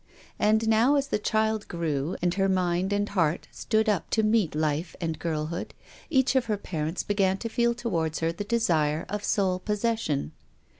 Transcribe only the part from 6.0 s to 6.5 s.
each of